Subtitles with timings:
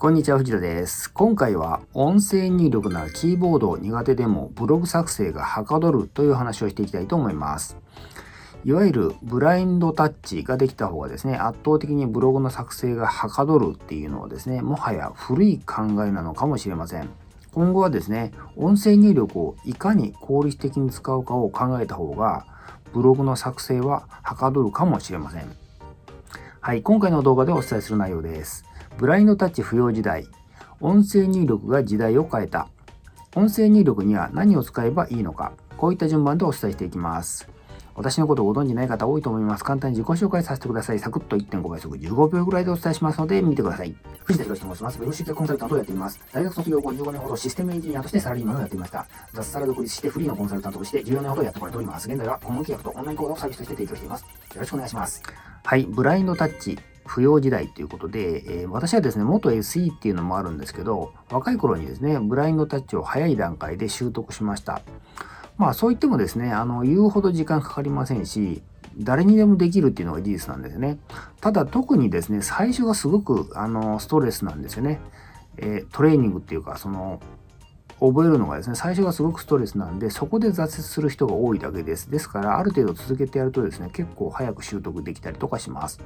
[0.00, 1.12] こんにちは、藤田です。
[1.12, 7.76] 今回は音声入力ならキーボード苦手でもブログ作成がはかどるという話をしていきたいと思います。
[8.64, 17.08] いわゆるブラインドタッチができた方がですね、圧倒的にブログの作成がはかどるっていうのはですね、もはや古い考えなのかもしれません。
[17.52, 22.46] 今後はですね、音声入力をいかに効率的に使うかを考えた方が、
[22.92, 25.50] ブログの作成ははかどるかもしれません。
[26.60, 28.67] はい、今回の動画でお伝えする内容です。
[28.98, 30.26] ブラインドタッチ不要時代、
[30.80, 32.66] 音声入力が時代を変えた。
[33.36, 37.48] 音声入力には何を使えばいいのか、こういった順番でお伝えしていきます。
[37.94, 39.62] 私のことをご存じない方多いと思います。
[39.62, 40.98] 簡単に自己紹介させてください。
[40.98, 43.94] サクッと1.5倍速15秒ぐらいでお伝えしますので、見てください。
[44.24, 44.98] 藤田博と申します。
[44.98, 46.20] ウェブ集客コンサルタントをやっています。
[46.32, 49.06] 大学卒業後15年ほどシステムエンジニアとしてサラリーマンをやっていました。
[49.32, 52.08] 脱サラ独立してフリーのコンサルタントとして14年ほどやってこられております。
[52.08, 54.22] 現在は顧問契約とオンライン講座をサービスとして提供しています。
[54.22, 55.22] よろしくお願いします。
[55.64, 56.78] はい、ブラインドタッチ。
[57.08, 64.82] 不要時代ということで、えー、私はですね、元 SE っていうのもあるんですけど、若い頃にですね、ブラインドタッチを早い段階で習得しました。
[65.56, 68.62] まあそう言ってもですね、あの、言うほど時間かかりませんし、
[68.98, 70.98] 誰にでもできるっていうのが事実なんですね。
[71.40, 75.00] ただ特にですね、最初がすごく、あの、ストレスなんですよね。
[75.56, 77.20] えー、トレーニングっていうか、その、
[78.00, 82.10] 覚えるのがですね、最初がすごくストレスなんで、そこで挫折する人が多いだけです。
[82.10, 86.00] ですから、ある程度続けてやるとですね、結構早く習得できたりとかします。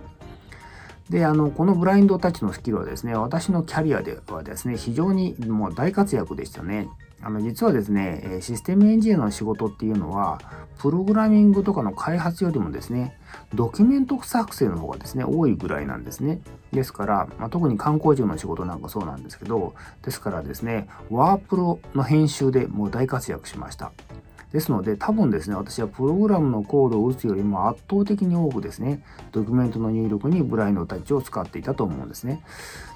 [1.12, 6.88] で、あの、このブラインドタッチのスキルはですね、私のキャリアではですね、非常にもう大活躍でしたね。
[7.20, 10.40] あの、実はですね、システムエンジニアの仕事っていうのは、
[10.78, 13.18] プログラミングとかの開発よりもですね、
[13.55, 16.40] ドキュメント作成の方がですね、多いぐらいなんですね。
[16.72, 23.92] ですから、まあ、特に観光庁の仕事なんかそうなんですけど、ですからですね、ワープロの編集でもう大活躍しました。
[24.53, 32.42] ですので、多分ですね、私はプログラムのコードを打つよりも圧倒的に多くですね、ドキュメントの入力にブラインドタッチを使っていたと思うんですね。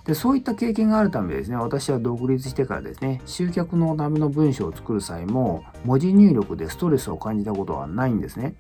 [0.05, 8.55] で、そういった経験があるためですね、私は独立してからですね、集客のための文章を作る際も、文字入力でストレスを感じたことはないんですね。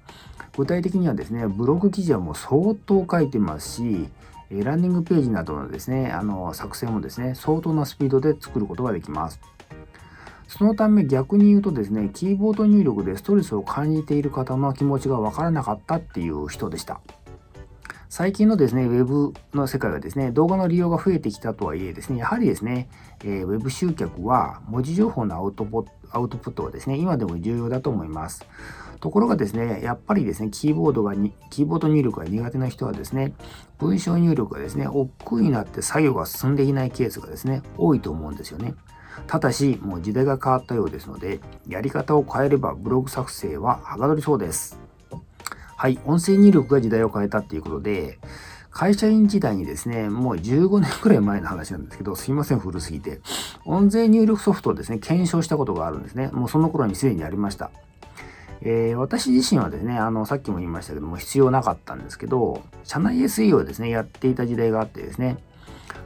[0.57, 4.09] 具体的にはですね、ブログ記事はもう相当書いてますし、
[4.51, 9.41] ランニングページなどのですね、あの作成もですね、相当なスピードで作ることができます。
[10.49, 17.01] そのため逆に言うとですね、キーボード入力でストレスを感じている方の気持ちがわからなかったっていう人でした。
[18.09, 22.89] 最近のですね、ウェブの世界はですね、動画の利用が増えてきたとはいえですね、やはりですね、
[23.25, 28.47] えー、ウェブ集客は文字情報のアウトポアウトプットはですね、今でも重要だと思います。
[29.01, 33.35] ところがですね、やっぱりですね、キーボードがに、キーボード入力が苦手な人はですね、
[33.79, 38.75] 文章入力がですね、億劫になって作業が進んでいないケースがですね、多いと思うんですよね。
[39.27, 44.79] ただし、もう時代が変わったようですので、やり方を変えればブログ作成ははかどりそうです。
[45.77, 48.19] はい、音声入力が時代を変えたっていうことで、
[48.71, 53.21] 会社員時代にですね、もう15年くらい前の話なんですけど、すいません、古すぎて。
[53.65, 56.29] 音声入力ソフトをですね、検証したことがあるんですね。
[56.29, 57.71] もうその頃にすでにありました。
[58.61, 65.39] えー、私自身はですね、あの、さっきも言いましたけども、必要なかったんですけど、社内 SE をですね、やっていた時代があってですね、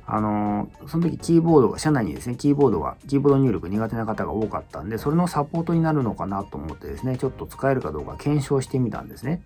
[0.07, 9.43] あのその時キーボードが、社内にですね、キーボードが、キーボード入力苦手な方が多かったんで、それのサポートになるのかなと思ってですね、ちょっと使えるかどうか検証してみたんですね。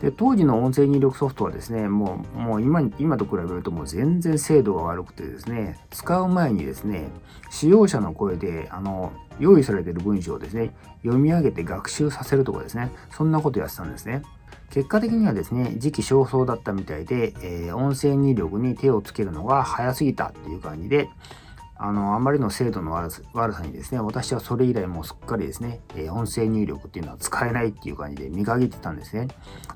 [0.00, 7.08] で、当時の音声入力ソフトはですね、もう、もう今、今と比べるともう全然精度が悪くてですね、使う前にですね、
[7.50, 14.22] 使用者の声で、あの、用意されている文章をですね、読み上げて学習させるとかですね、そんなことやってたんですね。
[14.72, 21.10] 結果的にはですね、時期尚早だったみたいで、えー、音声入力に手をつけるのが早すぎたっていう感じで、
[21.76, 23.10] あの、あまりの精度の悪
[23.52, 29.28] さにですね、私はそれ以来もうすっかりですね、えー、音声入力っていうのは使えないっていう感じで見限ってたんですね。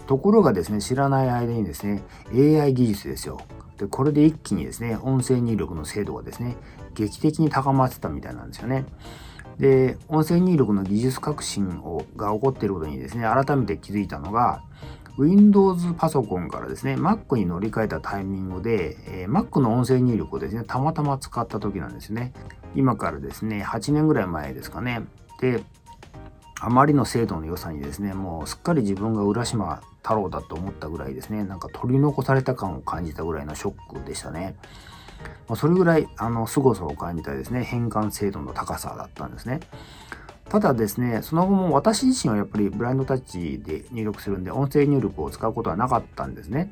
[0.06, 2.02] ところがですね、知らない間にですね、
[2.32, 3.42] AI 技術ですよ。
[3.76, 6.56] で、これで一気にですね、音声入力の精度がですね、
[6.94, 8.86] 劇的に高まってたみたいなんですよね。
[9.58, 14.62] で、音声入力の技術革新をが起こっていることにですね、改めて気づいたのが、
[15.18, 22.32] Windows パソコンからですね、Mac に乗り換えたタイミングで、えー、Mac の音声入力をですね、たまたま使った時なんですね。
[22.74, 25.04] 今からですね、8年ぐらい前ですかね。
[25.40, 25.62] で、
[26.60, 34.56] あまりの精度の良さにですね、もうすっかり自分が浦島太郎だと思ったぐらいですね、なんか取り残された感を感じたぐらいのショックでしたね。
[35.48, 39.60] ま、それぐらい、あの、凄さを感じたですね、変換精度の高さだったんですね。
[40.48, 46.70] ただですね、その後も私自身はやっぱりブラインドタッチで入力するんで、音声入力を使うことはなかったんですね。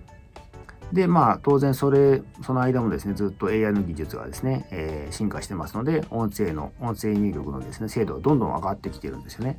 [0.92, 9.58] で、まあ、当然それ、その間もですね、ずっと AI の技術がですね、えー、進化してますので、音声の、音声入力のですね、精度がどんどん上がってきてるんですよね。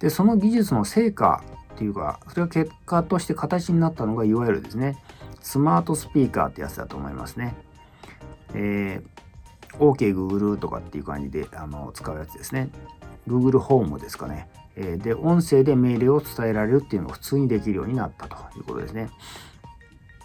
[0.00, 1.44] で、その技術の成果
[1.74, 4.96] っていうか、それが結果として形になったのが、いわゆるですね、
[5.40, 7.54] スマートスピーカーってやつだと思いますね。
[8.54, 12.70] えー、OK Google とかっていう感じであの使うやつですね。
[13.28, 14.48] Google ホームですかね。
[14.76, 19.10] えで、音声で命令を伝えられるっていうのが普通にできるようになったということですね。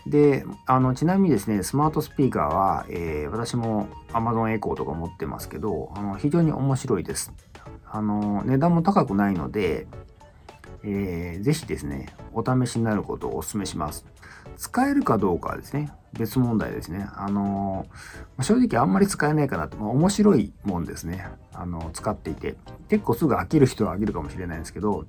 [0.07, 7.33] で、あの、ちなみにですね、スマートスピーカーは、えー、私も Amazon Echo とか持ってますけど、あの非常に面白いです。
[7.91, 9.87] あの、値段も高くないので、
[10.87, 14.05] えー、ぜひですね、お試しになることをお勧めします。
[14.55, 17.07] 使えるかどうかはですね、別問題ですね。
[17.15, 21.27] あのー、正直あんまり使えないかなと、まあ、面白いもんですね。
[21.53, 22.55] あのー、使っていて。
[22.87, 25.05] 結構すぐ飽きる人は飽きるかもしれないんですけど、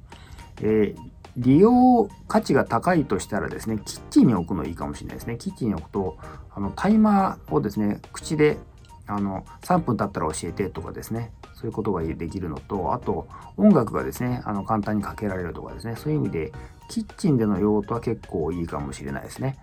[0.62, 5.36] えー、利用価値が高いとしたらですね、キッチンに置くのいいかもしれないですね。
[5.36, 6.16] キッチンに置くと、
[6.54, 8.56] あの、タイマーをですね、口で、
[9.06, 11.32] あの、3分経ったら教えてとかですね、
[11.66, 13.26] そういうことができるのと、あと、
[13.56, 16.52] 音楽がですね、あの、簡単にかけられるとかですね、そういう意味で、
[16.88, 19.58] キッチンでの用途は結構いいかもしれないですね。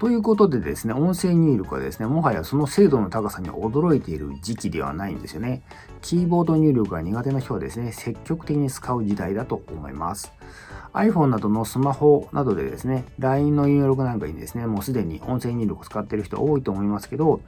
[0.00, 5.62] ということでですね、音声入力はですね、もはやその精度の高さに驚いている時期ではないんですよね。
[6.00, 10.32] キーボード入力が苦手な人はですね、積極的に使う時代だと思います。
[10.92, 17.40] iPhone などのスマホなどでですね、LINE の入力なんかにですね、もうすでに音声入力を使っている人多いと思いますけど、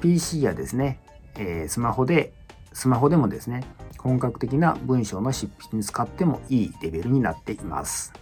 [0.00, 1.00] PC やですね、
[1.34, 2.32] えー、スマホで、
[2.78, 3.64] スマホでもですね、
[3.98, 8.12] 本格的な文章の執筆に使ってもいいレベルになっています。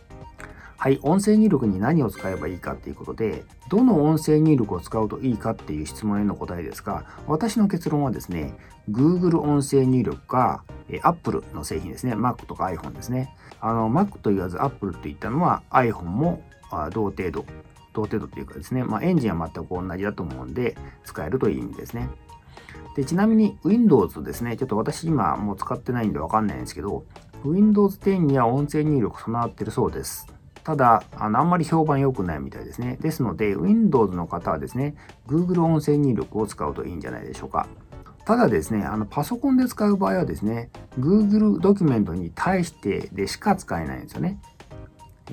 [0.79, 8.55] はい、音声入力に何を使えばいいかっていうことで、どの音声入力を使うといいかっていう質問への答えですが、私の結論はですね、
[8.91, 10.65] Google 音声入力か、
[11.03, 13.37] Apple の製品ですね、Mac とか iPhone ですね。
[13.61, 16.43] あの、Mac と言わず Apple と言ったのは iPhone も
[16.95, 17.45] 同程度、
[17.93, 22.09] 同程度というかですね、まあ、エンジンは全く同じだと思うんで、使えるという意味ですね。
[22.97, 27.05] でちなみに Windows ですね、ちょっと私今もう使ってないんでわかんないんですけど、
[27.45, 30.27] Windows 10には音声入力備わってるそうです。
[30.65, 32.97] ただ、あの、あんまり評判良くないみたいですね。
[33.01, 34.97] ですので、Windows の方はですね、
[35.29, 37.69] Google 音声入力を使うといいんじゃないでしょうか。
[38.25, 44.41] ただですね、あの、パソコンで使う場合はですね、Google ドキュメントに対してでしか使えないんですよね。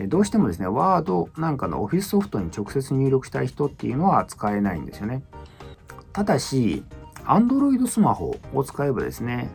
[0.08, 5.24] どうしてもですね、Word なんかの Office ソフトに直接入力したい人っていうのは使えないんですよね。
[6.12, 6.84] ただし、
[7.26, 9.50] Android スマホを使えばですね、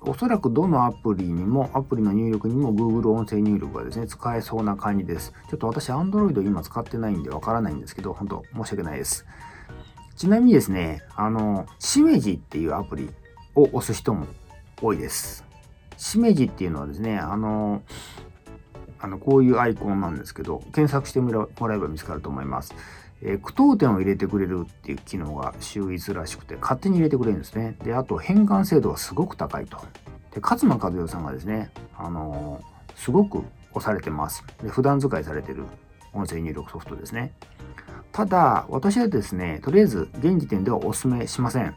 [0.00, 5.32] おそらくどのアプリにも、アプリの入力にも Google 音声入力がですね、使えそうな感じです。
[5.48, 9.26] ちょっと私 Android 今使ってないんでわからないんですけど、本当申し訳ないです。
[10.16, 13.10] ちなみにですね、あの、しめじっていうアプリ
[13.54, 14.26] を押す人も
[14.80, 15.44] 多いです。
[15.96, 17.82] しめじっていうのはですね、あの、
[18.98, 22.74] あのこういうアイコンなんですけど、検索してもらえば見つかると思います。
[23.22, 27.76] えー、句読点を入れてくれるっていう機能が秀逸らしくて、勝手に入れてくれるんですね。
[27.84, 29.78] で、あと変換精度がすごく高いと。
[30.34, 33.42] で、勝間和代さんがですね、あのー、すごく
[33.72, 34.44] 押されてます。
[34.62, 35.64] で、普段使いされてる
[36.12, 37.32] 音声入力ソフトですね。
[38.12, 41.74] ただ、私はですね、とりあえず現時点ではお勧めしません。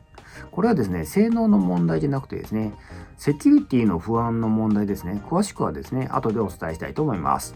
[0.52, 2.74] これはですね、性能の問題じゃなくてですね、
[3.18, 5.22] セキュリティの不安の問題ですね。
[5.28, 7.56] 詳しくはですね、後でお伝えしたいと思います。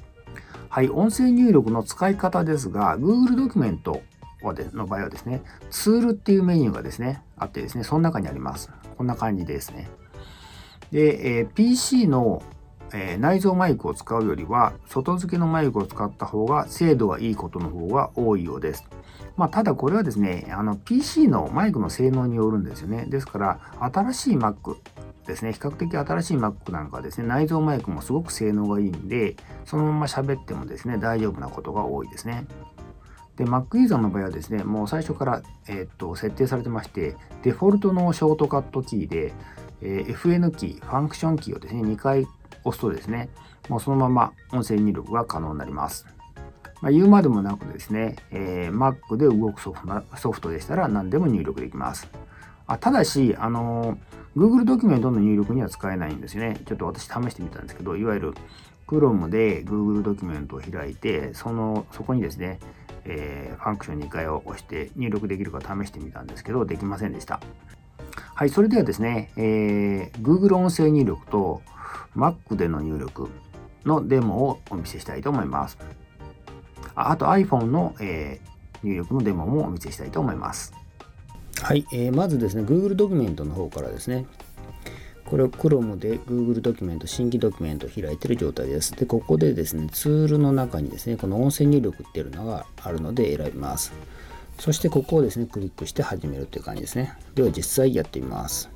[0.74, 4.02] はい、音声入力の使い方ですが、Google ドキュメント
[4.42, 8.72] の場合はですね、ツールっていうメニューがですね、あってですね、その中にあります。
[8.98, 9.88] こんな感じですね。
[10.92, 12.42] で、えー、PC の、
[12.92, 18.84] えー、内蔵マイクを使うよりは、外付けのマイクを使った方が精度がいいことの方が多いようです。
[19.38, 23.06] まあ、ただこれはですね、あの PC のマイクの性能によるんですよね。
[23.10, 24.78] ですから、新しい Mac
[25.26, 32.46] ですね、比較的新しい Mac なんかはですね、内蔵マイクもすごく性能がいいんで、そのまま喋ってもですね、大丈夫なことが多いですね。
[33.38, 39.34] で、Mac ユーザーの場合はですね、もう最初から、えー、っと設定されてまして、デフォルトのショートカットキーで、
[39.82, 42.28] えー、FN キー、ファンクションキーをですね、2回
[42.64, 43.30] 押すとですね、
[43.70, 46.06] もうそのまま音声入力が可能になります。
[46.82, 49.72] まあ、言うまでもなくですね、えー、Mac で動くソ
[50.32, 52.10] フトでしたら何でも入力できます。
[52.68, 56.60] あただし、あのー Google ドキュメントの入力には使えないんですよね。
[56.66, 58.34] ちょっと私試してみたんですけど、いわゆる
[58.88, 62.60] Chrome で Google ドキュメントを開いて、その、そこにですね、
[63.06, 67.40] えー、ファンクション2回を押して入力できるか試してみたんですけど、できませんでした。
[68.36, 71.62] はい、それではですね、えー、Google 音声入力と
[72.16, 73.30] Mac での入力
[73.86, 75.78] のデモをお見せしたいと思います。
[76.96, 80.74] あと iPhone の、えー、入力のデモもお見せしたいと思います。
[81.64, 84.26] はい、えー、まずですね、Google ドキュメントの方からですね、
[85.24, 88.92] これを Chrome で Google ドキュメント、新規ドキュメントを開いている状態です。
[88.98, 93.94] で、ここでですね、ツールの中にですね、この音声入力っていうのがあるので選びます。
[94.60, 97.14] そしてここをですね、クリックして始めるという感じですね。
[97.34, 98.70] では実際やってみます。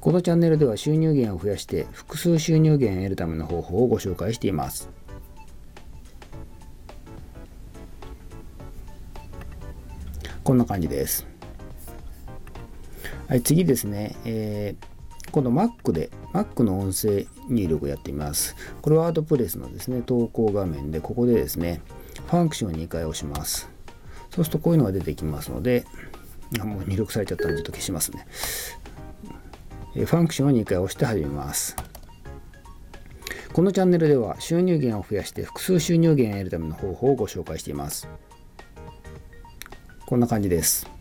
[0.00, 4.88] このチャンネルでは収入源を増やして複数収入源を得るための方法をご紹介しています。
[10.44, 11.31] こんな感じです。
[13.32, 18.54] はい、次ですね、えー、今度 Mac で Mac の音声入力をやってみます。
[18.82, 21.80] これはワードプレスのですね、投稿画面で、ここでですね、
[22.26, 23.70] ファンクションを2回押します。
[24.28, 25.86] そうするとこういうのが出てきますので、
[26.60, 28.26] あもう入力されちゃったんでちょっと消しますね。
[29.94, 31.74] ファンクションを2回押して始めます。
[33.54, 38.06] このチャンネルでは収入源を増やして複数収入源を得るための方法をご紹介しています。
[40.04, 40.91] こんな感じです。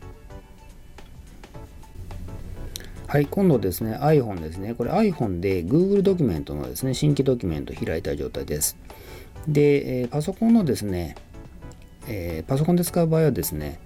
[3.11, 4.73] はい、今度ですね、iPhone ですね。
[4.73, 8.77] これ iPhone で Google ドキュメントのですね、新規ドキュメントを開いた状態です。
[9.49, 11.15] で、えパソコンのですね、
[12.07, 13.81] えー、パソコンで使う場合はですね、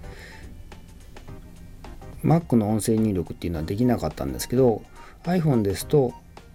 [2.22, 4.82] Mac の音声入力っていうのはできなかったんですけど、
[5.24, 6.12] iPhone ですと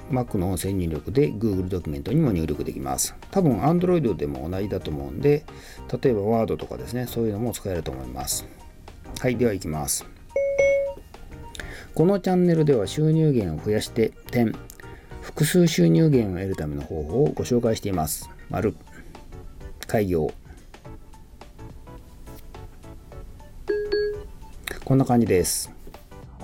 [0.09, 3.13] Mac の音声入力で Google ドキュメントにも入力できます。
[3.31, 5.43] 多分 Android でも同じだと思うんで、
[6.01, 8.47] 例えば Word とかですね、そういうのも使えると思います。
[9.19, 10.20] はい、では行きます。
[11.93, 14.55] このチャンネルでは収入源を増やして点、
[15.21, 18.29] 複数収入源を得るための方法をご紹介しています。
[18.49, 18.75] 丸、
[19.87, 20.31] 開業。
[24.85, 25.71] こんな感じです。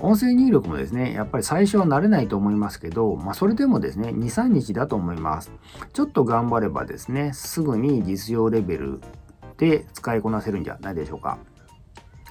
[0.00, 5.50] 音声入力もですね、やっぱり最初は慣れないと思いますけど、まあ、それでもですね、2、3日だと思います。
[5.94, 9.00] ちょっと頑張ればですね、すぐに実用レベル
[9.56, 11.38] で使いこなせるんじゃないでしょうか。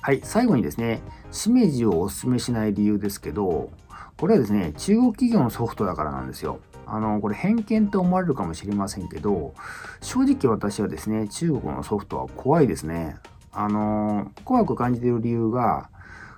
[0.08, 1.02] はい、最後にですね、
[1.34, 3.72] しめじをお勧めしない理由ですけど、
[4.16, 6.62] これはですね、中国企業のソフトだからなんですよ。
[6.86, 9.54] あの、これ偏見って思われるかもしれませんけど、
[10.00, 13.18] 正直私はですね、中国のソフトは怖いですね。
[13.52, 15.90] あの、怖く感じている理由が、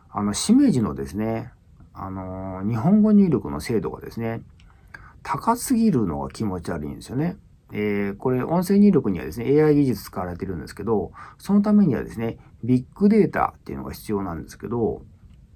[0.10, 1.52] あの、しめじのですね、
[1.94, 4.42] あの、日本語入力の精度がですね、
[5.22, 7.38] 高すぎるのが気持ち悪いんですよね。
[7.72, 15.04] えー、これ、音声入力にはですね、AI 技術使われてるんですけど、そのためにはですね、ビッグデータっていうのが必要なんですけど、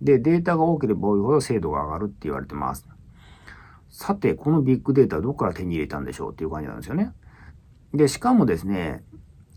[0.01, 2.87] で、データが多ければ多いほど精度が上がるって言われてます。
[3.89, 7.13] さて、このビッグデータどこから手に入れたんでしょうっていう感じなんですよね。
[7.93, 9.03] で、しかもですね、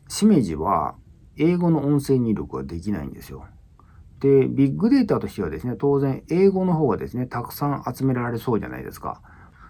[0.08, 0.94] しめじは
[1.36, 3.46] 英語の音声入力ができないんですよ。
[4.20, 9.20] で、ビッグデータとしてはですね、当然英語の方がですね、たくさん集められそうじゃないですか。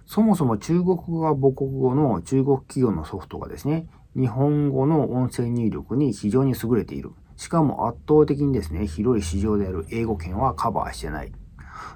[0.07, 7.11] そもそも中国語が母国語の中国企業のソフトがですね、日本語の音声入力に非常に優れている。
[7.37, 11.33] しかも圧倒的にですね、広い市場である英語圏はカバーしてない。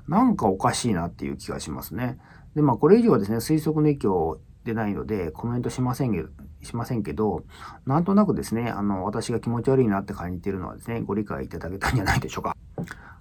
[0.09, 2.19] なんかおかしいなっていう気がしますね。
[2.55, 6.29] で、まあこれ以上はですね、推測熱狂でないのでコメントしませんけど、
[6.62, 7.45] しませんけど、
[7.87, 12.57] なんとなくですね、あの、私が気持ち悪いなって感じているのはですね、ご理解いただけたんじゃないでしょうか。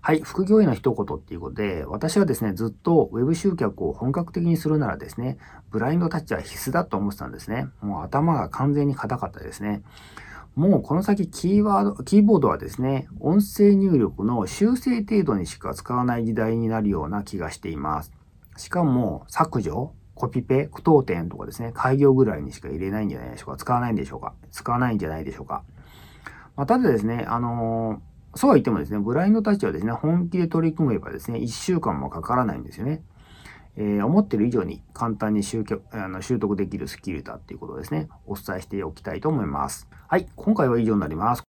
[0.01, 5.37] はい、副業への一言っていうことで、私はですね、ずっと Web 集客を本格的にするならですね、
[5.71, 7.67] ブラインドタッチは必須だと思ってたんですね。
[7.81, 9.81] もう頭が完全に硬かったですね。
[10.55, 18.11] もうこの先キーワード、キーボードはですね、音声入力の修正程度にしか使わない時代になるような気がしています。
[18.57, 23.57] しかも削除、コピペ、句読点とかですね、開業ぐらいにしか入れないんじゃないでしょうか。
[23.57, 24.33] 使わないんでしょうか。
[24.51, 25.63] 使わないんじゃないでしょうか。
[26.57, 33.03] まあ、ただですね、あのー、そうは言ってもですね、ブラインドたちはですね、本気で取り組めばですね、1週間もかからないんですよね。
[33.75, 39.87] えー、思ってる以上に簡単に習あの習得できるスキルだっていうことをですね、お伝えしておきたいと思います。
[40.07, 41.48] はい、今回は以上になります。